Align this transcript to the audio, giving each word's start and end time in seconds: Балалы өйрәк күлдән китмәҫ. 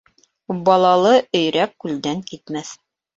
Балалы 0.69 1.11
өйрәк 1.39 1.75
күлдән 1.85 2.25
китмәҫ. 2.31 2.73